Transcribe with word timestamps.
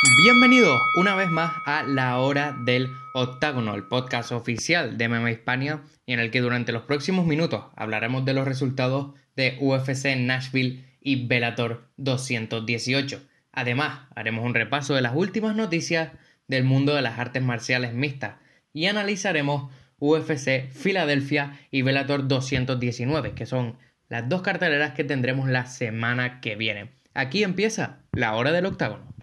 Bienvenidos 0.00 0.80
una 0.94 1.16
vez 1.16 1.28
más 1.28 1.54
a 1.66 1.82
La 1.82 2.18
Hora 2.18 2.56
del 2.56 2.88
Octágono, 3.14 3.74
el 3.74 3.82
podcast 3.82 4.30
oficial 4.30 4.96
de 4.96 5.08
MMA 5.08 5.32
Hispania 5.32 5.82
en 6.06 6.20
el 6.20 6.30
que 6.30 6.40
durante 6.40 6.70
los 6.70 6.82
próximos 6.82 7.26
minutos 7.26 7.64
hablaremos 7.74 8.24
de 8.24 8.32
los 8.32 8.46
resultados 8.46 9.16
de 9.34 9.56
UFC 9.60 10.16
Nashville 10.16 10.84
y 11.00 11.26
Bellator 11.26 11.88
218. 11.96 13.20
Además, 13.50 14.06
haremos 14.14 14.44
un 14.44 14.54
repaso 14.54 14.94
de 14.94 15.02
las 15.02 15.16
últimas 15.16 15.56
noticias 15.56 16.12
del 16.46 16.62
mundo 16.62 16.94
de 16.94 17.02
las 17.02 17.18
artes 17.18 17.42
marciales 17.42 17.92
mixtas 17.92 18.36
y 18.72 18.86
analizaremos 18.86 19.72
UFC 19.98 20.70
Filadelfia 20.70 21.58
y 21.72 21.82
Bellator 21.82 22.28
219, 22.28 23.32
que 23.32 23.46
son 23.46 23.76
las 24.08 24.28
dos 24.28 24.42
carteleras 24.42 24.94
que 24.94 25.02
tendremos 25.02 25.48
la 25.48 25.66
semana 25.66 26.40
que 26.40 26.54
viene. 26.54 26.92
Aquí 27.14 27.42
empieza 27.42 27.98
la 28.12 28.36
hora 28.36 28.52
del 28.52 28.66
octágono. 28.66 29.17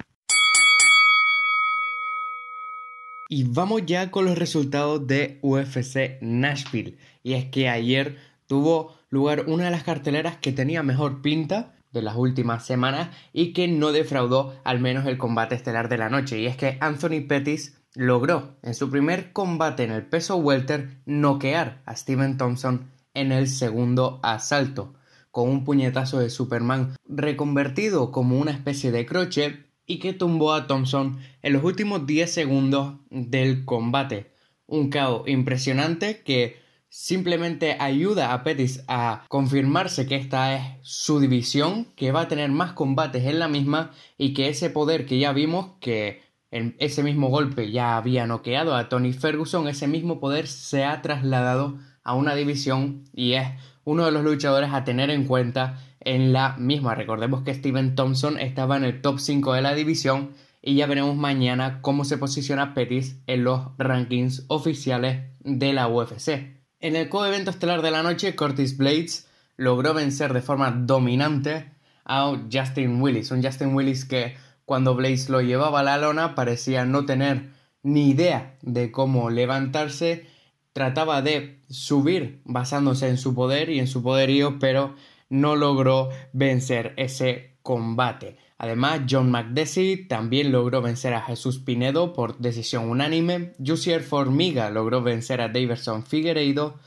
Y 3.27 3.43
vamos 3.43 3.84
ya 3.88 4.11
con 4.11 4.25
los 4.25 4.38
resultados 4.38 5.07
de 5.07 5.39
UFC 5.41 6.21
Nashville. 6.21 6.97
Y 7.23 7.33
es 7.33 7.45
que 7.45 7.70
ayer 7.70 8.17
tuvo 8.45 8.95
lugar 9.09 9.45
una 9.47 9.66
de 9.66 9.71
las 9.71 9.83
carteleras 9.83 10.38
que 10.38 10.52
tenía 10.52 10.83
mejor 10.83 11.21
pinta 11.23 11.73
de 11.91 12.03
las 12.03 12.16
últimas 12.16 12.66
semanas 12.66 13.09
y 13.33 13.53
que 13.53 13.67
no 13.67 13.91
defraudó 13.91 14.59
al 14.63 14.80
menos 14.80 15.07
el 15.07 15.17
combate 15.17 15.55
estelar 15.55 15.89
de 15.89 15.97
la 15.97 16.09
noche. 16.09 16.39
Y 16.39 16.45
es 16.45 16.55
que 16.55 16.77
Anthony 16.81 17.25
Pettis 17.27 17.80
logró 17.95 18.57
en 18.61 18.75
su 18.75 18.91
primer 18.91 19.31
combate 19.31 19.83
en 19.83 19.91
el 19.91 20.05
peso 20.05 20.35
welter 20.35 20.99
noquear 21.05 21.81
a 21.85 21.95
Steven 21.95 22.38
Thompson 22.38 22.91
en 23.16 23.31
el 23.31 23.47
segundo 23.47 24.19
asalto, 24.21 24.94
con 25.31 25.49
un 25.49 25.63
puñetazo 25.63 26.19
de 26.19 26.30
Superman 26.30 26.95
reconvertido 27.07 28.11
como 28.11 28.38
una 28.38 28.52
especie 28.52 28.91
de 28.91 29.05
crochet 29.05 29.64
y 29.85 29.99
que 29.99 30.13
tumbó 30.13 30.53
a 30.53 30.67
Thompson 30.67 31.20
en 31.41 31.53
los 31.53 31.63
últimos 31.63 32.05
10 32.05 32.31
segundos 32.31 32.95
del 33.09 33.66
combate. 33.66 34.31
Un 34.67 34.89
caos 34.89 35.28
impresionante 35.28 36.22
que 36.23 36.58
simplemente 36.89 37.75
ayuda 37.80 38.33
a 38.33 38.44
Pettis 38.44 38.83
a 38.88 39.25
confirmarse 39.28 40.08
que 40.08 40.16
esta 40.16 40.56
es 40.56 40.63
su 40.81 41.19
división, 41.19 41.88
que 41.95 42.11
va 42.11 42.22
a 42.22 42.28
tener 42.28 42.50
más 42.52 42.72
combates 42.72 43.25
en 43.25 43.39
la 43.39 43.47
misma 43.47 43.91
y 44.17 44.33
que 44.33 44.47
ese 44.47 44.69
poder 44.69 45.06
que 45.06 45.19
ya 45.19 45.33
vimos 45.33 45.72
que 45.81 46.23
en 46.52 46.75
ese 46.80 47.03
mismo 47.03 47.28
golpe 47.28 47.69
ya 47.69 47.97
había 47.97 48.28
noqueado 48.28 48.75
a 48.75 48.88
Tony 48.88 49.11
Ferguson, 49.11 49.67
ese 49.67 49.88
mismo 49.88 50.22
poder 50.22 50.47
se 50.47 50.86
ha 50.86 51.02
trasladado 51.02 51.78
a 52.03 52.13
una 52.13 52.33
división 52.33 53.03
y 53.13 53.33
es 53.33 53.50
uno 53.86 54.05
de 54.05 54.11
los 54.11 54.23
luchadores 54.23 54.73
a 54.73 54.83
tener 54.83 55.09
en 55.09 55.25
cuenta 55.25 55.80
en 56.02 56.33
la 56.33 56.58
misma. 56.58 56.95
Recordemos 56.95 57.44
que 57.44 57.53
Steven 57.53 57.95
Thompson 57.95 58.38
estaba 58.39 58.75
en 58.75 58.83
el 58.83 59.02
top 59.02 59.19
5 59.19 59.53
de 59.53 59.61
la 59.61 59.73
división 59.73 60.31
y 60.61 60.75
ya 60.75 60.88
veremos 60.88 61.16
mañana 61.16 61.80
cómo 61.81 62.03
se 62.03 62.17
posiciona 62.17 62.73
Pettis 62.73 63.22
en 63.28 63.44
los 63.44 63.61
rankings 63.78 64.45
oficiales 64.47 65.23
de 65.39 65.73
la 65.73 65.88
UFC. 65.88 66.56
En 66.80 66.95
el 66.95 67.08
co-evento 67.08 67.52
estelar 67.52 67.81
de 67.81 67.91
la 67.91 68.03
noche, 68.03 68.36
Curtis 68.36 68.78
Blades 68.78 69.30
logró 69.58 69.94
vencer 69.94 70.33
de 70.33 70.41
forma 70.41 70.72
dominante 70.72 71.72
a 72.03 72.36
Justin 72.52 73.02
Willis. 73.02 73.31
Un 73.31 73.44
Justin 73.44 73.73
Willis 73.75 74.06
que 74.06 74.36
cuando 74.66 74.95
Blades 74.95 75.30
lo 75.30 75.41
llevaba 75.41 75.80
a 75.80 75.83
la 75.83 75.97
lona 75.97 76.36
parecía 76.36 76.86
no 76.86 77.06
tener 77.06 77.52
ni 77.83 78.09
idea 78.09 78.58
de 78.61 78.91
cómo 78.91 79.30
levantarse. 79.30 80.28
Trataba 80.76 81.22
de 81.22 81.62
subir 81.70 82.42
basándose 82.44 83.08
en 83.08 83.18
su 83.18 83.34
poder 83.34 83.70
y 83.70 83.80
en 83.80 83.88
su 83.88 84.04
poderío, 84.04 84.59
pero 84.59 84.94
no 85.30 85.56
logró 85.56 86.09
vencer 86.34 86.94
ese 86.98 87.56
combate. 87.62 88.36
Además, 88.58 89.03
John 89.09 89.31
McDessie 89.31 89.96
también 89.96 90.52
logró 90.52 90.81
vencer 90.81 91.14
a 91.14 91.22
Jesús 91.22 91.59
Pinedo 91.59 92.12
por 92.12 92.40
decisión 92.40 92.90
unánime, 92.90 93.53
Jussier 93.66 94.03
Formiga 94.03 94.70
logró 94.70 95.02
vencer 95.02 95.40
a 95.40 95.48
Daverson 95.48 96.03
Figueiredo 96.03 96.78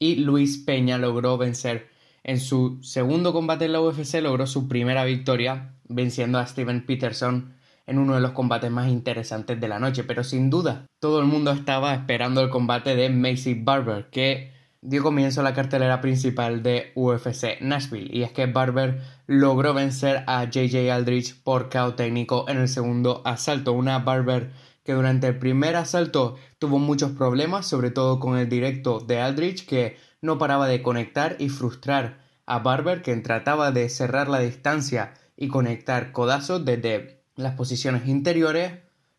y 0.00 0.16
Luis 0.16 0.58
Peña 0.58 0.98
logró 0.98 1.38
vencer 1.38 1.88
en 2.24 2.40
su 2.40 2.82
segundo 2.82 3.32
combate 3.32 3.66
en 3.66 3.74
la 3.74 3.80
UFC, 3.80 4.14
logró 4.22 4.48
su 4.48 4.66
primera 4.66 5.04
victoria 5.04 5.76
venciendo 5.84 6.40
a 6.40 6.46
Steven 6.48 6.84
Peterson 6.84 7.54
en 7.86 7.98
uno 7.98 8.14
de 8.14 8.20
los 8.20 8.32
combates 8.32 8.70
más 8.70 8.88
interesantes 8.88 9.60
de 9.60 9.68
la 9.68 9.78
noche, 9.78 10.04
pero 10.04 10.24
sin 10.24 10.50
duda 10.50 10.86
todo 11.00 11.20
el 11.20 11.26
mundo 11.26 11.52
estaba 11.52 11.94
esperando 11.94 12.40
el 12.40 12.50
combate 12.50 12.96
de 12.96 13.10
Macy 13.10 13.54
Barber, 13.54 14.10
que 14.10 14.52
dio 14.80 15.02
comienzo 15.02 15.40
a 15.40 15.44
la 15.44 15.54
cartelera 15.54 16.00
principal 16.00 16.62
de 16.62 16.92
UFC 16.94 17.60
Nashville, 17.60 18.10
y 18.12 18.22
es 18.22 18.32
que 18.32 18.46
Barber 18.46 19.00
logró 19.26 19.74
vencer 19.74 20.24
a 20.26 20.44
JJ 20.44 20.90
Aldrich 20.90 21.42
por 21.42 21.68
KO 21.68 21.94
técnico 21.94 22.44
en 22.48 22.58
el 22.58 22.68
segundo 22.68 23.22
asalto. 23.24 23.72
Una 23.72 23.98
Barber 23.98 24.52
que 24.84 24.92
durante 24.92 25.26
el 25.26 25.38
primer 25.38 25.74
asalto 25.76 26.36
tuvo 26.58 26.78
muchos 26.78 27.10
problemas, 27.12 27.66
sobre 27.66 27.90
todo 27.90 28.20
con 28.20 28.38
el 28.38 28.48
directo 28.48 29.00
de 29.00 29.20
Aldrich, 29.20 29.66
que 29.66 29.96
no 30.22 30.38
paraba 30.38 30.68
de 30.68 30.82
conectar 30.82 31.36
y 31.40 31.48
frustrar 31.48 32.20
a 32.46 32.60
Barber, 32.60 33.02
quien 33.02 33.22
trataba 33.22 33.72
de 33.72 33.88
cerrar 33.88 34.28
la 34.28 34.38
distancia 34.38 35.14
y 35.36 35.48
conectar 35.48 36.12
codazos 36.12 36.64
desde 36.64 37.15
las 37.36 37.54
posiciones 37.54 38.08
interiores, 38.08 38.72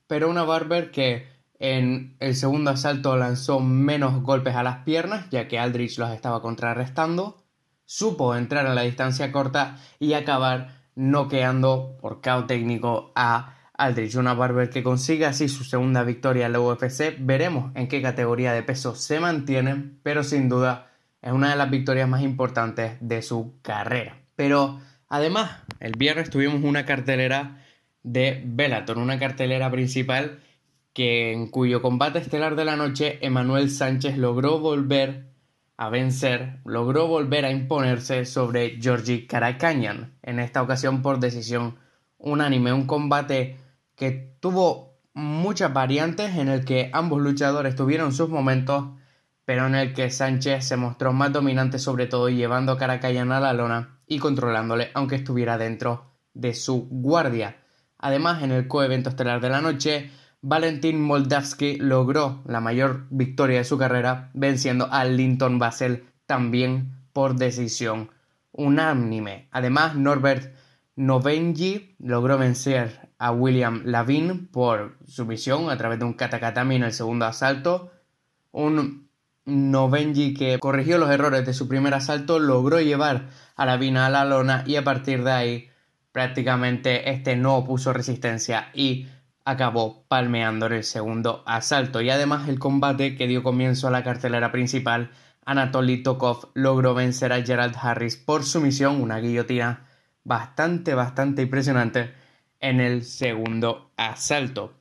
pero 0.07 0.29
una 0.29 0.43
Barber 0.43 0.91
que 0.91 1.27
en 1.59 2.15
el 2.19 2.35
segundo 2.35 2.71
asalto 2.71 3.17
lanzó 3.17 3.59
menos 3.59 4.21
golpes 4.21 4.55
a 4.55 4.63
las 4.63 4.79
piernas, 4.79 5.27
ya 5.31 5.47
que 5.47 5.59
Aldrich 5.59 5.97
los 5.97 6.11
estaba 6.11 6.41
contrarrestando. 6.41 7.43
Supo 7.85 8.35
entrar 8.35 8.67
a 8.67 8.75
la 8.75 8.81
distancia 8.81 9.31
corta 9.31 9.77
y 9.99 10.13
acabar 10.13 10.77
noqueando 10.95 11.97
por 12.01 12.21
KO 12.21 12.45
técnico 12.45 13.11
a 13.15 13.55
Aldrich. 13.73 14.15
Una 14.15 14.33
Barber 14.33 14.69
que 14.69 14.83
consigue 14.83 15.25
así 15.25 15.47
su 15.47 15.63
segunda 15.63 16.03
victoria 16.03 16.47
en 16.47 16.53
la 16.53 16.59
UFC. 16.59 17.15
Veremos 17.19 17.71
en 17.75 17.87
qué 17.87 18.01
categoría 18.01 18.53
de 18.53 18.63
peso 18.63 18.95
se 18.95 19.19
mantiene, 19.19 19.91
pero 20.03 20.23
sin 20.23 20.49
duda 20.49 20.91
es 21.21 21.31
una 21.31 21.49
de 21.49 21.55
las 21.55 21.69
victorias 21.69 22.09
más 22.09 22.21
importantes 22.21 22.97
de 22.99 23.21
su 23.21 23.55
carrera. 23.61 24.17
Pero 24.35 24.79
además, 25.07 25.51
el 25.79 25.93
viernes 25.97 26.29
tuvimos 26.29 26.63
una 26.63 26.85
cartelera 26.85 27.63
de 28.11 28.41
Bellator, 28.45 28.97
una 28.97 29.19
cartelera 29.19 29.69
principal 29.69 30.39
que 30.93 31.33
en 31.33 31.47
cuyo 31.47 31.81
combate 31.81 32.19
estelar 32.19 32.55
de 32.55 32.65
la 32.65 32.75
noche 32.75 33.19
Emanuel 33.21 33.69
Sánchez 33.69 34.17
logró 34.17 34.59
volver 34.59 35.27
a 35.75 35.89
vencer, 35.89 36.59
logró 36.65 37.07
volver 37.07 37.45
a 37.45 37.51
imponerse 37.51 38.25
sobre 38.25 38.79
Georgi 38.81 39.27
Karakanyan, 39.27 40.17
en 40.23 40.39
esta 40.39 40.63
ocasión 40.63 41.01
por 41.01 41.19
decisión 41.19 41.77
unánime, 42.17 42.73
un 42.73 42.87
combate 42.87 43.57
que 43.95 44.37
tuvo 44.39 44.97
muchas 45.13 45.73
variantes 45.73 46.35
en 46.35 46.47
el 46.47 46.65
que 46.65 46.89
ambos 46.93 47.21
luchadores 47.21 47.75
tuvieron 47.75 48.13
sus 48.13 48.29
momentos, 48.29 48.85
pero 49.45 49.67
en 49.67 49.75
el 49.75 49.93
que 49.93 50.09
Sánchez 50.09 50.65
se 50.65 50.77
mostró 50.77 51.13
más 51.13 51.31
dominante 51.31 51.77
sobre 51.77 52.07
todo 52.07 52.29
llevando 52.29 52.71
a 52.71 52.77
Karakanyan 52.77 53.31
a 53.31 53.39
la 53.39 53.53
lona 53.53 53.99
y 54.07 54.17
controlándole 54.17 54.91
aunque 54.93 55.15
estuviera 55.15 55.57
dentro 55.57 56.05
de 56.33 56.53
su 56.53 56.87
guardia. 56.89 57.57
Además, 57.99 58.43
en 58.43 58.51
el 58.51 58.67
coevento 58.67 59.09
estelar 59.09 59.41
de 59.41 59.49
la 59.49 59.61
noche, 59.61 60.11
Valentin 60.41 61.01
Moldavsky 61.01 61.77
logró 61.77 62.43
la 62.45 62.61
mayor 62.61 63.07
victoria 63.09 63.57
de 63.57 63.63
su 63.63 63.77
carrera 63.77 64.29
venciendo 64.33 64.87
a 64.91 65.03
Linton 65.03 65.59
Basel 65.59 66.05
también 66.25 66.93
por 67.11 67.35
decisión 67.35 68.11
unánime. 68.51 69.47
Además, 69.51 69.95
Norbert 69.95 70.53
Novenji 70.95 71.95
logró 71.99 72.37
vencer 72.37 73.09
a 73.17 73.31
William 73.31 73.81
Lavin 73.85 74.47
por 74.47 74.97
sumisión 75.07 75.69
a 75.69 75.77
través 75.77 75.99
de 75.99 76.05
un 76.05 76.13
katakatami 76.13 76.75
en 76.75 76.83
el 76.83 76.93
segundo 76.93 77.25
asalto. 77.25 77.91
Un 78.51 79.07
Novenji 79.45 80.33
que 80.33 80.59
corrigió 80.59 80.97
los 80.97 81.09
errores 81.09 81.45
de 81.45 81.53
su 81.53 81.67
primer 81.67 81.93
asalto 81.93 82.39
logró 82.39 82.79
llevar 82.81 83.29
a 83.55 83.65
Lavin 83.65 83.97
a 83.97 84.09
la 84.09 84.25
lona 84.25 84.63
y 84.67 84.75
a 84.75 84.83
partir 84.83 85.23
de 85.23 85.31
ahí 85.31 85.69
prácticamente 86.17 87.11
este 87.11 87.35
no 87.35 87.57
opuso 87.57 87.93
resistencia 87.93 88.71
y 88.73 89.05
acabó 89.45 90.03
palmeando 90.07 90.65
en 90.65 90.73
el 90.73 90.83
segundo 90.83 91.43
asalto. 91.45 92.01
Y 92.01 92.09
además 92.09 92.49
el 92.49 92.57
combate 92.57 93.15
que 93.15 93.27
dio 93.27 93.43
comienzo 93.43 93.87
a 93.87 93.91
la 93.91 94.03
cartelera 94.03 94.51
principal, 94.51 95.11
Anatoly 95.45 96.01
Tokov 96.01 96.49
logró 96.55 96.95
vencer 96.95 97.33
a 97.33 97.43
Gerald 97.43 97.75
Harris 97.79 98.17
por 98.17 98.43
sumisión, 98.45 98.99
una 98.99 99.19
guillotina 99.19 99.85
bastante, 100.23 100.95
bastante 100.95 101.43
impresionante 101.43 102.15
en 102.61 102.79
el 102.79 103.03
segundo 103.03 103.91
asalto. 103.95 104.73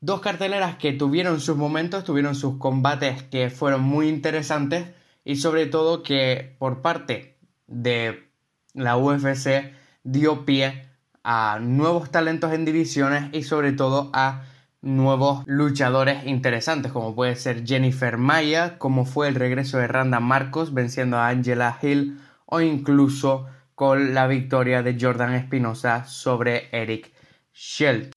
Dos 0.00 0.20
carteleras 0.20 0.76
que 0.76 0.92
tuvieron 0.92 1.40
sus 1.40 1.56
momentos, 1.56 2.04
tuvieron 2.04 2.36
sus 2.36 2.56
combates 2.58 3.24
que 3.24 3.50
fueron 3.50 3.80
muy 3.82 4.08
interesantes 4.08 4.94
y 5.24 5.34
sobre 5.34 5.66
todo 5.66 6.04
que 6.04 6.54
por 6.60 6.82
parte 6.82 7.36
de 7.66 8.28
la 8.74 8.96
UFC 8.96 9.74
dio 10.04 10.44
pie 10.44 10.86
a 11.24 11.58
nuevos 11.60 12.10
talentos 12.10 12.52
en 12.52 12.64
divisiones 12.64 13.30
y 13.32 13.42
sobre 13.42 13.72
todo 13.72 14.10
a 14.12 14.42
nuevos 14.82 15.42
luchadores 15.46 16.26
interesantes, 16.26 16.92
como 16.92 17.14
puede 17.14 17.36
ser 17.36 17.66
Jennifer 17.66 18.18
Maya, 18.18 18.78
como 18.78 19.06
fue 19.06 19.28
el 19.28 19.34
regreso 19.34 19.78
de 19.78 19.88
Randa 19.88 20.20
Marcos 20.20 20.74
venciendo 20.74 21.16
a 21.16 21.28
Angela 21.28 21.78
Hill 21.80 22.20
o 22.44 22.60
incluso 22.60 23.46
con 23.74 24.14
la 24.14 24.26
victoria 24.26 24.82
de 24.82 24.96
Jordan 25.00 25.34
Espinosa 25.34 26.04
sobre 26.04 26.68
Eric 26.70 27.10
Schelt. 27.54 28.12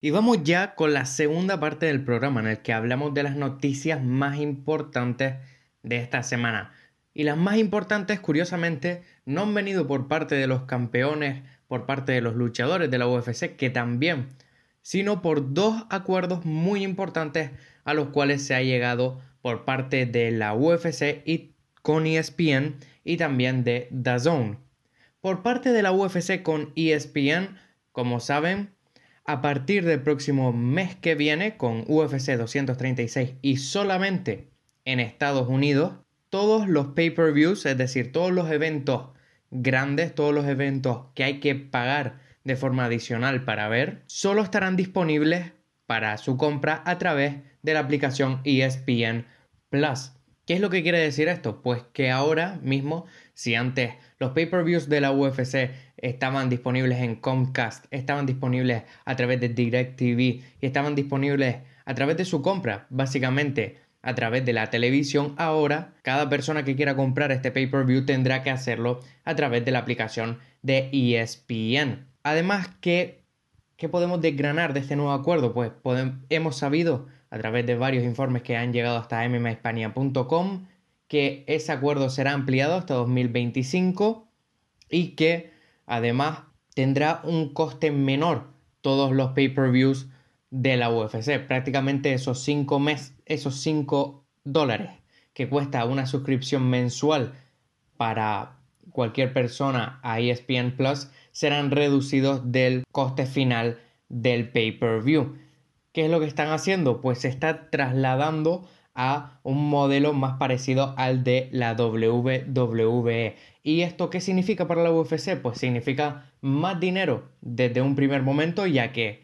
Y 0.00 0.10
vamos 0.10 0.38
ya 0.42 0.74
con 0.74 0.94
la 0.94 1.06
segunda 1.06 1.60
parte 1.60 1.86
del 1.86 2.04
programa 2.04 2.40
en 2.40 2.46
el 2.48 2.62
que 2.62 2.72
hablamos 2.72 3.14
de 3.14 3.22
las 3.22 3.36
noticias 3.36 4.02
más 4.02 4.38
importantes 4.38 5.36
de 5.82 5.98
esta 5.98 6.22
semana. 6.22 6.72
Y 7.14 7.24
las 7.24 7.36
más 7.36 7.58
importantes, 7.58 8.20
curiosamente, 8.20 9.02
no 9.26 9.42
han 9.42 9.54
venido 9.54 9.86
por 9.86 10.08
parte 10.08 10.34
de 10.34 10.46
los 10.46 10.62
campeones, 10.62 11.42
por 11.68 11.86
parte 11.86 12.12
de 12.12 12.20
los 12.20 12.34
luchadores 12.34 12.90
de 12.90 12.98
la 12.98 13.06
UFC, 13.06 13.56
que 13.56 13.70
también, 13.70 14.28
sino 14.80 15.22
por 15.22 15.52
dos 15.52 15.84
acuerdos 15.90 16.44
muy 16.44 16.82
importantes 16.82 17.50
a 17.84 17.94
los 17.94 18.08
cuales 18.08 18.44
se 18.44 18.54
ha 18.54 18.62
llegado 18.62 19.20
por 19.42 19.64
parte 19.64 20.06
de 20.06 20.30
la 20.30 20.54
UFC 20.54 21.22
y 21.24 21.52
con 21.82 22.06
ESPN 22.06 22.76
y 23.04 23.16
también 23.16 23.64
de 23.64 23.88
DAZN. 23.90 24.58
Por 25.20 25.42
parte 25.42 25.72
de 25.72 25.82
la 25.82 25.92
UFC 25.92 26.42
con 26.42 26.72
ESPN, 26.76 27.58
como 27.92 28.20
saben, 28.20 28.70
a 29.24 29.40
partir 29.40 29.84
del 29.84 30.02
próximo 30.02 30.52
mes 30.52 30.96
que 30.96 31.14
viene 31.14 31.56
con 31.56 31.84
UFC 31.86 32.36
236 32.36 33.34
y 33.40 33.56
solamente 33.58 34.51
en 34.84 35.00
Estados 35.00 35.48
Unidos, 35.48 35.94
todos 36.30 36.68
los 36.68 36.88
pay-per-views, 36.88 37.66
es 37.66 37.76
decir, 37.76 38.12
todos 38.12 38.32
los 38.32 38.50
eventos 38.50 39.10
grandes, 39.50 40.14
todos 40.14 40.34
los 40.34 40.46
eventos 40.46 41.06
que 41.14 41.24
hay 41.24 41.40
que 41.40 41.54
pagar 41.54 42.20
de 42.44 42.56
forma 42.56 42.86
adicional 42.86 43.44
para 43.44 43.68
ver, 43.68 44.02
solo 44.06 44.42
estarán 44.42 44.76
disponibles 44.76 45.52
para 45.86 46.16
su 46.16 46.36
compra 46.36 46.82
a 46.86 46.98
través 46.98 47.36
de 47.62 47.74
la 47.74 47.80
aplicación 47.80 48.40
ESPN 48.44 49.26
Plus. 49.68 50.12
¿Qué 50.46 50.54
es 50.54 50.60
lo 50.60 50.70
que 50.70 50.82
quiere 50.82 50.98
decir 50.98 51.28
esto? 51.28 51.62
Pues 51.62 51.82
que 51.92 52.10
ahora 52.10 52.58
mismo, 52.62 53.06
si 53.34 53.54
antes 53.54 53.94
los 54.18 54.32
pay-per-views 54.32 54.88
de 54.88 55.00
la 55.00 55.12
UFC 55.12 55.70
estaban 55.98 56.48
disponibles 56.48 56.98
en 56.98 57.16
Comcast, 57.16 57.84
estaban 57.90 58.26
disponibles 58.26 58.82
a 59.04 59.14
través 59.14 59.40
de 59.40 59.50
DirecTV 59.50 60.20
y 60.20 60.44
estaban 60.60 60.96
disponibles 60.96 61.58
a 61.84 61.94
través 61.94 62.16
de 62.16 62.24
su 62.24 62.42
compra, 62.42 62.86
básicamente 62.90 63.78
a 64.02 64.14
través 64.14 64.44
de 64.44 64.52
la 64.52 64.70
televisión, 64.70 65.34
ahora 65.38 65.94
cada 66.02 66.28
persona 66.28 66.64
que 66.64 66.76
quiera 66.76 66.96
comprar 66.96 67.32
este 67.32 67.50
pay-per-view 67.50 68.04
tendrá 68.04 68.42
que 68.42 68.50
hacerlo 68.50 69.00
a 69.24 69.34
través 69.36 69.64
de 69.64 69.70
la 69.70 69.78
aplicación 69.78 70.38
de 70.62 70.90
ESPN. 70.92 72.06
Además, 72.22 72.68
¿qué, 72.80 73.22
qué 73.76 73.88
podemos 73.88 74.20
desgranar 74.20 74.74
de 74.74 74.80
este 74.80 74.96
nuevo 74.96 75.12
acuerdo? 75.12 75.54
Pues 75.54 75.72
hemos 76.28 76.56
sabido 76.56 77.06
a 77.30 77.38
través 77.38 77.64
de 77.66 77.76
varios 77.76 78.04
informes 78.04 78.42
que 78.42 78.56
han 78.56 78.72
llegado 78.72 78.98
hasta 78.98 79.26
mmahispania.com 79.28 80.66
que 81.08 81.44
ese 81.46 81.72
acuerdo 81.72 82.10
será 82.10 82.32
ampliado 82.32 82.74
hasta 82.74 82.94
2025 82.94 84.28
y 84.90 85.08
que 85.10 85.52
Además, 85.86 86.40
tendrá 86.74 87.20
un 87.24 87.52
coste 87.52 87.90
menor 87.90 88.44
todos 88.80 89.12
los 89.12 89.32
pay-per-views 89.32 90.08
de 90.52 90.76
la 90.76 90.90
UFC. 90.90 91.40
Prácticamente 91.46 92.12
esos 92.12 92.40
5 92.44 92.80
esos 93.24 93.56
5 93.56 94.24
dólares 94.44 94.90
que 95.32 95.48
cuesta 95.48 95.84
una 95.86 96.06
suscripción 96.06 96.68
mensual 96.68 97.32
para 97.96 98.58
cualquier 98.90 99.32
persona 99.32 99.98
a 100.02 100.20
ESPN 100.20 100.76
Plus 100.76 101.08
serán 101.32 101.70
reducidos 101.70 102.52
del 102.52 102.84
coste 102.92 103.24
final 103.24 103.80
del 104.10 104.50
pay-per-view. 104.50 105.38
¿Qué 105.92 106.04
es 106.04 106.10
lo 106.10 106.20
que 106.20 106.26
están 106.26 106.50
haciendo? 106.50 107.00
Pues 107.00 107.20
se 107.20 107.28
está 107.28 107.70
trasladando 107.70 108.68
a 108.94 109.40
un 109.42 109.70
modelo 109.70 110.12
más 110.12 110.36
parecido 110.36 110.94
al 110.98 111.24
de 111.24 111.48
la 111.52 111.72
WWE. 111.72 113.36
¿Y 113.62 113.80
esto 113.80 114.10
qué 114.10 114.20
significa 114.20 114.68
para 114.68 114.82
la 114.82 114.92
UFC? 114.92 115.40
Pues 115.40 115.56
significa 115.56 116.30
más 116.42 116.78
dinero 116.78 117.30
desde 117.40 117.80
un 117.80 117.94
primer 117.94 118.22
momento, 118.22 118.66
ya 118.66 118.92
que 118.92 119.21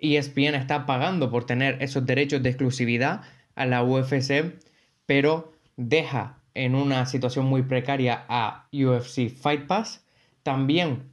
ESPN 0.00 0.54
está 0.54 0.86
pagando 0.86 1.30
por 1.30 1.44
tener 1.44 1.82
esos 1.82 2.06
derechos 2.06 2.42
de 2.42 2.50
exclusividad 2.50 3.22
a 3.54 3.66
la 3.66 3.82
UFC, 3.82 4.54
pero 5.06 5.52
deja 5.76 6.38
en 6.54 6.74
una 6.74 7.06
situación 7.06 7.46
muy 7.46 7.62
precaria 7.62 8.24
a 8.28 8.68
UFC 8.72 9.28
Fight 9.28 9.66
Pass. 9.66 10.04
También 10.42 11.10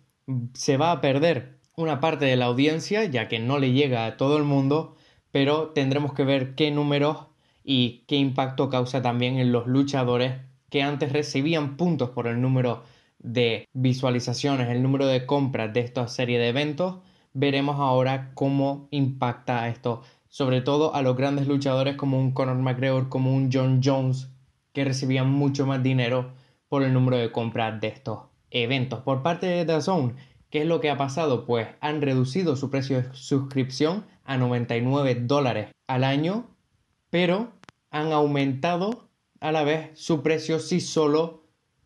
se 0.54 0.78
va 0.78 0.92
a 0.92 1.02
perder 1.02 1.60
una 1.76 2.00
parte 2.00 2.26
de 2.26 2.36
la 2.36 2.46
audiencia, 2.46 3.06
ya 3.06 3.28
que 3.28 3.40
no 3.40 3.60
le 3.60 3.72
llega 3.72 4.06
a 4.06 4.18
todo 4.18 4.38
el 4.38 4.44
mundo, 4.44 4.96
pero 5.32 5.70
tendremos 5.70 6.14
que 6.14 6.24
ver 6.24 6.56
qué 6.56 6.72
números 6.72 7.28
y 7.64 8.04
qué 8.08 8.16
impacto 8.16 8.70
causa 8.70 9.02
también 9.02 9.38
en 9.38 9.52
los 9.52 9.68
luchadores 9.68 10.36
que 10.70 10.82
antes 10.84 11.12
recibían 11.12 11.78
puntos 11.78 12.12
por 12.12 12.28
el 12.28 12.42
número 12.42 12.84
de 13.20 13.68
visualizaciones, 13.74 14.70
el 14.70 14.84
número 14.84 15.08
de 15.08 15.26
compras 15.26 15.74
de 15.74 15.82
esta 15.82 16.08
serie 16.08 16.40
de 16.40 16.50
eventos. 16.50 16.98
Veremos 17.34 17.80
ahora 17.80 18.32
cómo 18.34 18.88
impacta 18.92 19.68
esto, 19.68 20.02
sobre 20.30 20.62
todo 20.62 20.96
a 20.96 21.02
los 21.02 21.18
grandes 21.18 21.48
luchadores 21.48 21.96
como 21.96 22.20
un 22.20 22.32
Conor 22.32 22.58
McGregor, 22.58 23.10
como 23.10 23.34
un 23.34 23.50
John 23.52 23.82
Jones, 23.84 24.30
que 24.72 24.86
recibían 24.86 25.32
mucho 25.32 25.66
más 25.66 25.84
dinero 25.84 26.32
por 26.70 26.84
el 26.84 26.94
número 26.94 27.18
de 27.18 27.32
compras 27.32 27.80
de 27.82 27.88
estos 27.88 28.20
eventos. 28.52 29.02
Por 29.02 29.24
parte 29.24 29.48
de 29.48 29.66
DAZN, 29.66 30.16
¿qué 30.50 30.62
es 30.62 30.68
lo 30.68 30.80
que 30.80 30.90
ha 30.90 30.98
pasado? 30.98 31.46
Pues 31.46 31.68
han 31.82 32.02
reducido 32.02 32.56
su 32.56 32.70
precio 32.70 33.02
de 33.02 33.10
suscripción 33.14 34.06
a 34.24 34.38
99 34.38 35.16
dólares 35.16 35.70
al 35.88 36.04
año 36.04 36.54
pero 37.14 37.54
han 37.92 38.12
aumentado 38.12 39.08
a 39.40 39.52
la 39.52 39.64
vez 39.64 39.92
su 39.94 40.24
precio 40.24 40.58
si 40.58 40.82
solo 40.82 41.44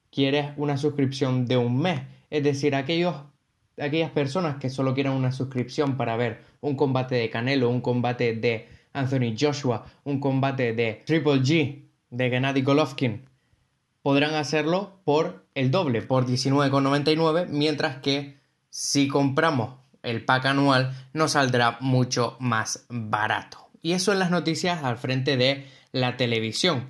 quieres 0.10 0.54
una 0.56 0.78
suscripción 0.78 1.48
de 1.48 1.58
un 1.58 1.82
mes. 1.82 2.00
Es 2.30 2.46
decir, 2.46 2.76
aquellos, 2.76 3.14
aquellas 3.80 4.12
personas 4.12 4.58
que 4.58 4.70
solo 4.70 4.94
quieren 4.94 5.14
una 5.14 5.32
suscripción 5.32 5.98
para 5.98 6.18
ver 6.18 6.42
un 6.62 6.76
combate 6.76 7.16
de 7.16 7.30
Canelo, 7.30 7.70
un 7.70 7.82
combate 7.82 8.34
de 8.36 8.68
Anthony 8.94 9.36
Joshua, 9.40 9.86
un 10.04 10.20
combate 10.20 10.74
de 10.74 11.04
Triple 11.06 11.42
G, 11.42 11.84
de 12.10 12.30
Gennady 12.30 12.62
Golovkin, 12.62 13.26
podrán 14.02 14.36
hacerlo 14.36 15.02
por 15.04 15.46
el 15.54 15.72
doble, 15.72 16.02
por 16.02 16.26
19,99, 16.26 17.48
mientras 17.48 17.98
que 17.98 18.38
si 18.70 19.08
compramos 19.08 19.76
el 20.04 20.24
pack 20.24 20.46
anual 20.46 20.94
nos 21.14 21.32
saldrá 21.32 21.78
mucho 21.82 22.38
más 22.40 22.86
barato. 22.90 23.70
Y 23.82 23.92
eso 23.94 24.14
en 24.14 24.20
las 24.20 24.32
noticias 24.32 24.84
al 24.84 24.98
frente 24.98 25.38
de 25.38 25.68
la 25.92 26.18
televisión. 26.18 26.88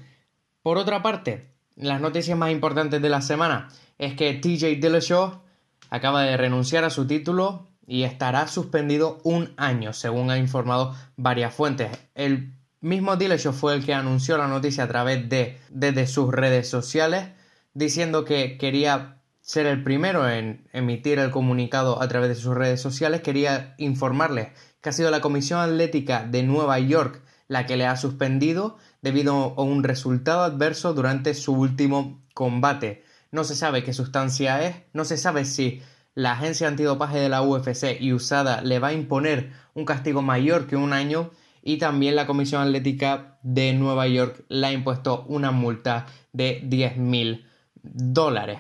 Por 0.62 0.78
otra 0.78 1.02
parte, 1.02 1.50
las 1.76 2.02
noticias 2.02 2.38
más 2.38 2.52
importantes 2.52 3.02
de 3.02 3.10
la 3.10 3.22
semana 3.22 3.70
es 3.98 4.14
que 4.16 4.34
TJ 4.34 4.80
Dillashaw 4.80 5.42
acaba 5.90 6.24
de 6.24 6.38
renunciar 6.38 6.84
a 6.84 6.90
su 6.90 7.08
título 7.08 7.68
y 7.86 8.04
estará 8.04 8.48
suspendido 8.48 9.20
un 9.24 9.54
año, 9.58 9.94
según 9.94 10.30
han 10.30 10.40
informado 10.40 10.96
varias 11.16 11.54
fuentes. 11.54 11.90
El 12.16 12.54
mismo 12.82 13.16
Dillashaw 13.16 13.54
fue 13.54 13.76
el 13.76 13.86
que 13.86 13.94
anunció 13.94 14.38
la 14.38 14.48
noticia 14.48 14.84
a 14.84 14.88
través 14.88 15.30
de 15.30 15.58
desde 15.70 16.08
sus 16.08 16.32
redes 16.32 16.70
sociales, 16.70 17.30
diciendo 17.74 18.26
que 18.26 18.58
quería 18.58 19.22
ser 19.42 19.66
el 19.66 19.84
primero 19.84 20.30
en 20.30 20.68
emitir 20.74 21.20
el 21.20 21.32
comunicado 21.32 22.02
a 22.02 22.08
través 22.10 22.30
de 22.30 22.36
sus 22.36 22.54
redes 22.54 22.82
sociales, 22.82 23.22
quería 23.22 23.76
informarles 23.78 24.50
que 24.82 24.90
ha 24.90 24.92
sido 24.92 25.10
la 25.10 25.22
Comisión 25.22 25.62
Atlética 25.62 26.26
de 26.30 26.44
Nueva 26.44 26.80
York 26.80 27.22
la 27.48 27.66
que 27.66 27.78
le 27.78 27.86
ha 27.86 27.96
suspendido 27.96 28.78
debido 29.02 29.54
a 29.58 29.62
un 29.62 29.84
resultado 29.84 30.42
adverso 30.42 30.94
durante 30.94 31.34
su 31.34 31.54
último 31.54 32.22
combate. 32.34 33.04
No 33.38 33.44
se 33.44 33.56
sabe 33.56 33.84
qué 33.84 33.94
sustancia 33.94 34.66
es, 34.66 34.78
no 34.94 35.06
se 35.06 35.16
sabe 35.16 35.46
si 35.46 35.84
la 36.16 36.32
agencia 36.32 36.68
antidopaje 36.68 37.20
de 37.20 37.30
la 37.30 37.44
UFC 37.44 37.96
y 38.00 38.12
USADA 38.12 38.62
le 38.62 38.80
va 38.80 38.88
a 38.88 38.94
imponer 38.94 39.52
un 39.76 39.86
castigo 39.86 40.24
mayor 40.24 40.66
que 40.66 40.76
un 40.76 40.92
año 40.92 41.30
y 41.62 41.78
también 41.78 42.16
la 42.16 42.26
Comisión 42.26 42.64
Atlética 42.64 43.38
de 43.44 43.74
Nueva 43.74 44.08
York 44.08 44.44
le 44.50 44.66
ha 44.66 44.72
impuesto 44.72 45.24
una 45.28 45.52
multa 45.52 46.08
de 46.34 46.62
10 46.64 46.98
mil 46.98 47.46
dólares. 47.84 48.58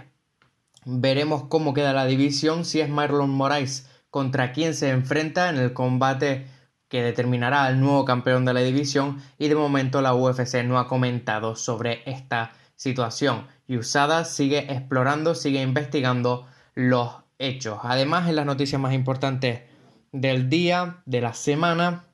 Veremos 0.85 1.45
cómo 1.45 1.73
queda 1.73 1.91
la 1.91 2.05
división 2.05 2.63
si 2.63 2.79
es 2.79 2.87
Marlon 2.87 3.31
Moraes 3.31 3.89
contra 4.11 4.51
quién 4.51 4.75
se 4.75 4.91
enfrenta 4.91 5.49
en 5.49 5.57
el 5.57 5.73
combate 5.73 6.45
que 6.87 7.01
determinará 7.01 7.63
al 7.63 7.79
nuevo 7.79 8.05
campeón 8.05 8.45
de 8.45 8.53
la 8.53 8.59
división 8.59 9.23
y 9.39 9.47
de 9.47 9.55
momento 9.55 10.03
la 10.03 10.13
UFC 10.13 10.63
no 10.63 10.77
ha 10.77 10.87
comentado 10.87 11.55
sobre 11.55 12.03
esta 12.05 12.51
situación 12.77 13.47
y 13.67 13.75
USADA 13.75 14.23
sigue 14.23 14.71
explorando, 14.71 15.35
sigue 15.35 15.61
investigando 15.61 16.47
los 16.73 17.09
hechos. 17.39 17.79
Además, 17.83 18.29
en 18.29 18.37
las 18.37 18.45
noticias 18.45 18.79
más 18.79 18.93
importantes 18.93 19.63
del 20.13 20.49
día, 20.49 21.01
de 21.05 21.19
la 21.19 21.33
semana, 21.33 22.05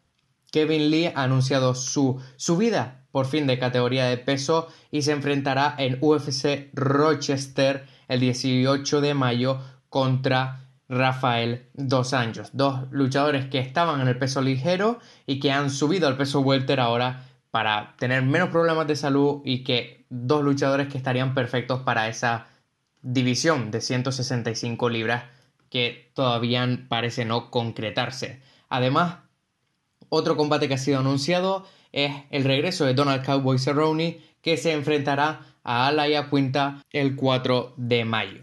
Kevin 0.51 0.89
Lee 0.89 1.11
ha 1.13 1.23
anunciado 1.23 1.75
su 1.75 2.19
subida 2.37 3.05
por 3.11 3.27
fin 3.27 3.45
de 3.45 3.59
categoría 3.59 4.05
de 4.05 4.17
peso 4.17 4.67
y 4.89 5.03
se 5.03 5.11
enfrentará 5.11 5.75
en 5.77 5.99
UFC 6.01 6.69
Rochester 6.73 7.85
el 8.07 8.19
18 8.19 9.01
de 9.01 9.13
mayo 9.13 9.59
contra 9.89 10.63
Rafael 10.89 11.67
Dos 11.73 12.13
Anjos, 12.13 12.49
dos 12.53 12.91
luchadores 12.91 13.45
que 13.45 13.59
estaban 13.59 14.01
en 14.01 14.07
el 14.07 14.17
peso 14.17 14.41
ligero 14.41 14.99
y 15.25 15.39
que 15.39 15.51
han 15.51 15.69
subido 15.69 16.07
al 16.07 16.17
peso 16.17 16.41
welter 16.41 16.79
ahora 16.79 17.25
para 17.53 17.93
tener 17.99 18.23
menos 18.23 18.49
problemas 18.49 18.87
de 18.87 18.95
salud 18.95 19.43
y 19.45 19.63
que 19.63 20.07
dos 20.09 20.43
luchadores 20.43 20.87
que 20.87 20.97
estarían 20.97 21.35
perfectos 21.35 21.83
para 21.83 22.07
esa 22.07 22.47
división 23.03 23.69
de 23.69 23.79
165 23.79 24.89
libras 24.89 25.25
que 25.69 26.09
todavía 26.15 26.67
parece 26.89 27.25
no 27.25 27.51
concretarse. 27.51 28.41
Además, 28.69 29.17
otro 30.09 30.35
combate 30.35 30.67
que 30.67 30.73
ha 30.73 30.79
sido 30.79 31.01
anunciado 31.01 31.63
es 31.91 32.11
el 32.31 32.43
regreso 32.43 32.85
de 32.85 32.95
Donald 32.95 33.23
Cowboy 33.23 33.59
Cerrone, 33.59 34.19
que 34.41 34.57
se 34.57 34.71
enfrentará 34.73 35.41
a 35.63 35.85
Alaya 35.85 36.31
Quinta 36.31 36.81
el 36.89 37.15
4 37.15 37.75
de 37.77 38.03
mayo. 38.03 38.41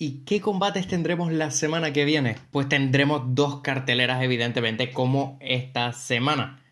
¿Y 0.00 0.20
qué 0.24 0.40
combates 0.40 0.86
tendremos 0.86 1.32
la 1.32 1.50
semana 1.50 1.92
que 1.92 2.04
viene? 2.04 2.36
Pues 2.52 2.68
tendremos 2.68 3.34
dos 3.34 3.62
carteleras, 3.62 4.22
evidentemente, 4.22 4.92
como 4.92 5.36
esta 5.40 5.92
semana. 5.92 6.62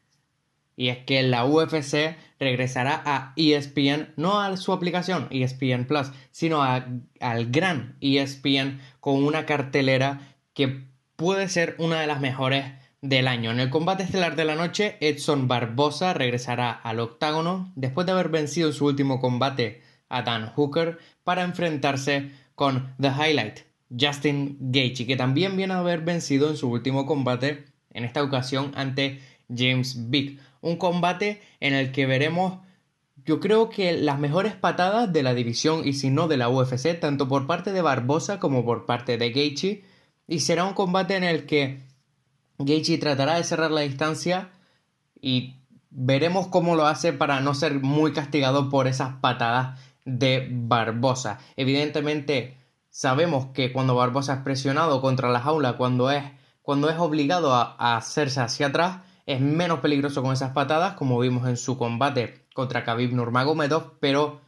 Y 0.76 0.90
es 0.90 0.98
que 0.98 1.24
la 1.24 1.44
UFC 1.44 2.16
regresará 2.38 3.02
a 3.04 3.32
ESPN, 3.34 4.12
no 4.16 4.40
a 4.40 4.56
su 4.56 4.72
aplicación 4.72 5.26
ESPN 5.30 5.86
Plus, 5.86 6.12
sino 6.30 6.62
al 6.62 7.50
gran 7.50 7.96
ESPN 8.00 8.80
con 9.00 9.24
una 9.24 9.44
cartelera 9.44 10.36
que 10.54 10.84
puede 11.16 11.48
ser 11.48 11.74
una 11.78 12.00
de 12.00 12.06
las 12.06 12.20
mejores 12.20 12.74
del 13.00 13.26
año. 13.26 13.50
En 13.50 13.58
el 13.58 13.70
combate 13.70 14.04
estelar 14.04 14.36
de 14.36 14.44
la 14.44 14.54
noche, 14.54 14.98
Edson 15.00 15.48
Barbosa 15.48 16.14
regresará 16.14 16.70
al 16.70 17.00
octágono 17.00 17.72
después 17.74 18.06
de 18.06 18.12
haber 18.12 18.28
vencido 18.28 18.68
en 18.68 18.74
su 18.74 18.86
último 18.86 19.18
combate 19.18 19.82
a 20.08 20.22
Dan 20.22 20.46
Hooker 20.50 20.98
para 21.24 21.42
enfrentarse 21.42 22.30
con 22.56 22.94
The 23.00 23.10
Highlight, 23.10 23.60
Justin 23.98 24.56
Gaethje, 24.58 25.06
que 25.06 25.16
también 25.16 25.56
viene 25.56 25.74
a 25.74 25.78
haber 25.78 26.00
vencido 26.00 26.50
en 26.50 26.56
su 26.56 26.68
último 26.68 27.06
combate, 27.06 27.66
en 27.92 28.04
esta 28.04 28.22
ocasión 28.24 28.72
ante 28.74 29.20
James 29.54 30.10
Big. 30.10 30.40
Un 30.62 30.76
combate 30.76 31.40
en 31.60 31.74
el 31.74 31.92
que 31.92 32.06
veremos, 32.06 32.58
yo 33.24 33.38
creo 33.40 33.68
que 33.68 33.92
las 33.92 34.18
mejores 34.18 34.54
patadas 34.54 35.12
de 35.12 35.22
la 35.22 35.34
división 35.34 35.86
y 35.86 35.92
si 35.92 36.10
no 36.10 36.28
de 36.28 36.38
la 36.38 36.48
UFC, 36.48 36.98
tanto 36.98 37.28
por 37.28 37.46
parte 37.46 37.72
de 37.72 37.82
Barbosa 37.82 38.40
como 38.40 38.64
por 38.64 38.86
parte 38.86 39.18
de 39.18 39.30
Gaethje. 39.30 39.84
Y 40.26 40.40
será 40.40 40.64
un 40.64 40.74
combate 40.74 41.14
en 41.14 41.24
el 41.24 41.46
que 41.46 41.82
Gaethje 42.58 42.98
tratará 42.98 43.36
de 43.36 43.44
cerrar 43.44 43.70
la 43.70 43.82
distancia 43.82 44.50
y 45.20 45.56
veremos 45.90 46.48
cómo 46.48 46.74
lo 46.74 46.86
hace 46.86 47.12
para 47.12 47.40
no 47.40 47.54
ser 47.54 47.80
muy 47.80 48.12
castigado 48.12 48.70
por 48.70 48.86
esas 48.86 49.14
patadas 49.20 49.78
de 50.06 50.48
Barbosa. 50.50 51.38
Evidentemente, 51.56 52.56
sabemos 52.88 53.48
que 53.52 53.72
cuando 53.72 53.94
Barbosa 53.94 54.34
es 54.34 54.40
presionado 54.40 55.02
contra 55.02 55.28
la 55.28 55.40
jaula, 55.40 55.76
cuando 55.76 56.10
es, 56.10 56.24
cuando 56.62 56.88
es 56.88 56.96
obligado 56.98 57.52
a, 57.54 57.96
hacerse 57.96 58.40
hacia 58.40 58.68
atrás, 58.68 59.00
es 59.26 59.40
menos 59.40 59.80
peligroso 59.80 60.22
con 60.22 60.32
esas 60.32 60.52
patadas, 60.52 60.94
como 60.94 61.18
vimos 61.18 61.46
en 61.46 61.58
su 61.58 61.76
combate 61.76 62.46
contra 62.54 62.84
Khabib 62.84 63.12
Nurmagomedov, 63.12 63.98
pero 64.00 64.40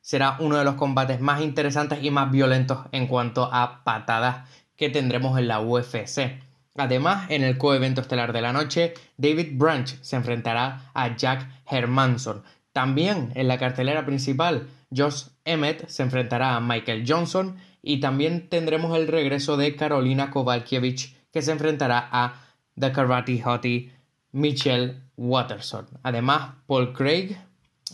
será 0.00 0.36
uno 0.38 0.56
de 0.56 0.64
los 0.64 0.76
combates 0.76 1.20
más 1.20 1.40
interesantes 1.40 2.04
y 2.04 2.12
más 2.12 2.30
violentos 2.30 2.86
en 2.92 3.08
cuanto 3.08 3.48
a 3.52 3.82
patadas 3.82 4.48
que 4.76 4.90
tendremos 4.90 5.36
en 5.38 5.48
la 5.48 5.60
UFC. 5.60 6.38
Además, 6.76 7.30
en 7.30 7.42
el 7.42 7.56
coevento 7.56 8.02
estelar 8.02 8.32
de 8.32 8.42
la 8.42 8.52
noche, 8.52 8.94
David 9.16 9.52
Branch 9.54 9.98
se 10.02 10.16
enfrentará 10.16 10.90
a 10.94 11.16
Jack 11.16 11.48
Hermanson. 11.68 12.44
También 12.72 13.32
en 13.34 13.48
la 13.48 13.58
cartelera 13.58 14.04
principal, 14.04 14.68
Josh 14.94 15.24
Emmett 15.44 15.88
se 15.88 16.02
enfrentará 16.02 16.56
a 16.56 16.60
Michael 16.60 17.04
Johnson 17.06 17.56
y 17.82 18.00
también 18.00 18.48
tendremos 18.48 18.96
el 18.96 19.08
regreso 19.08 19.56
de 19.56 19.76
Carolina 19.76 20.30
Kovalkiewicz 20.30 21.14
que 21.32 21.42
se 21.42 21.52
enfrentará 21.52 22.08
a 22.10 22.42
The 22.78 22.92
Karate 22.92 23.42
Hottie 23.42 23.92
Michelle 24.32 25.00
Watterson. 25.16 25.86
Además, 26.02 26.54
Paul 26.66 26.92
Craig 26.92 27.36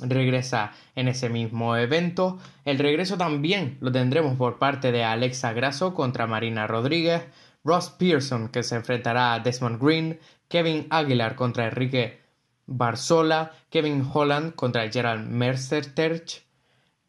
regresa 0.00 0.72
en 0.94 1.08
ese 1.08 1.28
mismo 1.28 1.76
evento. 1.76 2.38
El 2.64 2.78
regreso 2.78 3.16
también 3.16 3.78
lo 3.80 3.92
tendremos 3.92 4.36
por 4.36 4.58
parte 4.58 4.92
de 4.92 5.04
Alexa 5.04 5.52
Grasso 5.52 5.94
contra 5.94 6.26
Marina 6.26 6.66
Rodríguez, 6.66 7.22
Ross 7.64 7.90
Pearson 7.90 8.48
que 8.48 8.62
se 8.62 8.76
enfrentará 8.76 9.34
a 9.34 9.40
Desmond 9.40 9.80
Green, 9.80 10.18
Kevin 10.48 10.86
Aguilar 10.90 11.36
contra 11.36 11.66
Enrique 11.66 12.20
Barzola, 12.66 13.52
Kevin 13.70 14.08
Holland 14.12 14.54
contra 14.54 14.90
Gerald 14.90 15.28
Mercerterch, 15.28 16.42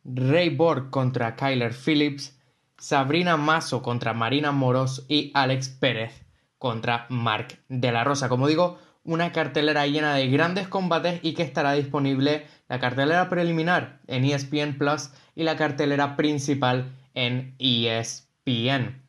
Ray 0.06 0.50
Borg 0.50 0.90
contra 0.90 1.36
Kyler 1.36 1.74
Phillips, 1.74 2.38
Sabrina 2.78 3.38
Masso 3.38 3.82
contra 3.82 4.14
Marina 4.14 4.52
Moros 4.52 5.06
y 5.08 5.32
Alex 5.34 5.70
Pérez 5.70 6.26
contra 6.58 7.06
Mark 7.10 7.60
de 7.70 7.92
la 7.92 8.04
Rosa. 8.04 8.30
Como 8.30 8.48
digo, 8.48 8.78
una 9.04 9.32
cartelera 9.32 9.86
llena 9.88 10.16
de 10.16 10.28
grandes 10.28 10.68
combates 10.68 11.20
y 11.24 11.34
que 11.34 11.44
estará 11.44 11.74
disponible 11.74 12.46
la 12.68 12.80
cartelera 12.80 13.30
preliminar 13.30 14.00
en 14.08 14.26
ESPN 14.26 14.78
Plus 14.78 15.10
y 15.36 15.44
la 15.44 15.56
cartelera 15.58 16.16
principal 16.16 16.96
en 17.14 17.56
ESPN. 17.60 19.02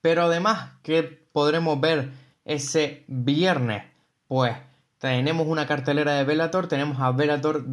Pero 0.00 0.24
además, 0.24 0.72
¿qué 0.82 1.02
podremos 1.02 1.80
ver 1.80 2.12
ese 2.44 3.04
viernes? 3.06 3.84
Pues 4.28 4.56
tenemos 4.98 5.46
una 5.46 5.66
cartelera 5.66 6.14
de 6.14 6.24
Velator, 6.24 6.68
tenemos 6.68 7.00
a 7.00 7.12
Velator 7.12 7.64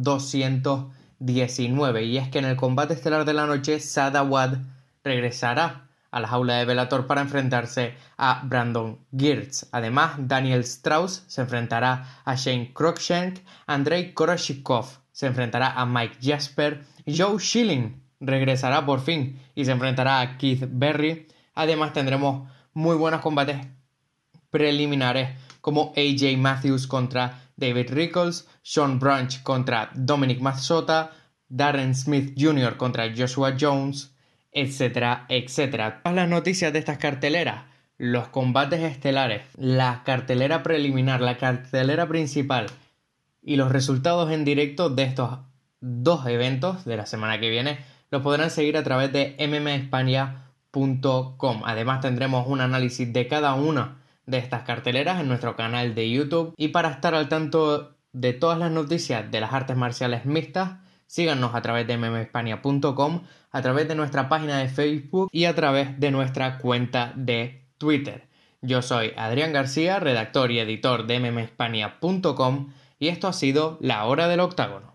219 1.20 2.04
y 2.04 2.18
es 2.18 2.28
que 2.28 2.38
en 2.38 2.46
el 2.46 2.56
combate 2.56 2.94
estelar 2.94 3.24
de 3.24 3.34
la 3.34 3.46
noche 3.46 3.78
Sadawad 3.78 4.58
regresará 5.04 5.86
a 6.10 6.20
la 6.20 6.28
jaula 6.28 6.54
de 6.56 6.64
Velator 6.64 7.06
para 7.06 7.20
enfrentarse 7.20 7.94
a 8.16 8.42
Brandon 8.44 8.98
Girtz. 9.16 9.68
Además, 9.70 10.14
Daniel 10.18 10.60
Strauss 10.60 11.24
se 11.28 11.42
enfrentará 11.42 12.20
a 12.24 12.34
Shane 12.34 12.72
Cruikshank, 12.72 13.38
Andrei 13.66 14.12
Koroshikov 14.12 14.86
se 15.12 15.26
enfrentará 15.26 15.72
a 15.72 15.86
Mike 15.86 16.16
Jasper, 16.20 16.84
Joe 17.06 17.38
Schilling 17.38 18.02
regresará 18.20 18.84
por 18.84 19.00
fin 19.00 19.40
y 19.54 19.64
se 19.64 19.72
enfrentará 19.72 20.20
a 20.20 20.38
Keith 20.38 20.66
Berry. 20.68 21.28
Además, 21.54 21.92
tendremos 21.92 22.48
muy 22.72 22.96
buenos 22.96 23.20
combates 23.20 23.66
preliminares 24.50 25.36
como 25.60 25.92
AJ 25.96 26.36
Matthews 26.38 26.86
contra 26.86 27.49
David 27.60 27.92
Rickles, 27.92 28.48
Sean 28.62 28.98
Branch 28.98 29.42
contra 29.42 29.90
Dominic 29.94 30.40
Mazzota, 30.40 31.12
Darren 31.48 31.94
Smith 31.94 32.34
Jr. 32.36 32.76
contra 32.76 33.12
Joshua 33.14 33.54
Jones, 33.58 34.14
etcétera, 34.50 35.26
etcétera. 35.28 36.00
Todas 36.02 36.16
las 36.16 36.28
noticias 36.28 36.72
de 36.72 36.78
estas 36.78 36.98
carteleras, 36.98 37.64
los 37.98 38.28
combates 38.28 38.80
estelares, 38.80 39.42
la 39.56 40.02
cartelera 40.04 40.62
preliminar, 40.62 41.20
la 41.20 41.36
cartelera 41.36 42.08
principal 42.08 42.66
y 43.42 43.56
los 43.56 43.70
resultados 43.70 44.32
en 44.32 44.44
directo 44.44 44.90
de 44.90 45.04
estos 45.04 45.38
dos 45.80 46.26
eventos 46.26 46.84
de 46.84 46.96
la 46.96 47.06
semana 47.06 47.40
que 47.40 47.50
viene 47.50 47.78
los 48.10 48.22
podrán 48.22 48.50
seguir 48.50 48.76
a 48.76 48.82
través 48.82 49.12
de 49.12 49.36
mmespania.com. 49.38 51.62
Además 51.64 52.00
tendremos 52.00 52.48
un 52.48 52.60
análisis 52.60 53.12
de 53.12 53.28
cada 53.28 53.54
una 53.54 53.99
de 54.30 54.38
estas 54.38 54.62
carteleras 54.62 55.20
en 55.20 55.28
nuestro 55.28 55.56
canal 55.56 55.94
de 55.94 56.10
YouTube 56.10 56.54
y 56.56 56.68
para 56.68 56.90
estar 56.90 57.14
al 57.14 57.28
tanto 57.28 57.96
de 58.12 58.32
todas 58.32 58.58
las 58.58 58.70
noticias 58.70 59.30
de 59.30 59.40
las 59.40 59.52
artes 59.52 59.76
marciales 59.76 60.24
mixtas, 60.24 60.78
síganos 61.06 61.54
a 61.54 61.62
través 61.62 61.86
de 61.86 61.96
mmespania.com, 61.96 63.22
a 63.50 63.62
través 63.62 63.88
de 63.88 63.94
nuestra 63.94 64.28
página 64.28 64.58
de 64.58 64.68
Facebook 64.68 65.28
y 65.32 65.44
a 65.44 65.54
través 65.54 65.98
de 65.98 66.10
nuestra 66.10 66.58
cuenta 66.58 67.12
de 67.16 67.64
Twitter. 67.78 68.28
Yo 68.62 68.82
soy 68.82 69.12
Adrián 69.16 69.52
García, 69.52 70.00
redactor 70.00 70.50
y 70.50 70.58
editor 70.58 71.06
de 71.06 71.18
mmespania.com 71.18 72.72
y 72.98 73.08
esto 73.08 73.28
ha 73.28 73.32
sido 73.32 73.78
La 73.80 74.04
Hora 74.04 74.28
del 74.28 74.40
Octágono. 74.40 74.89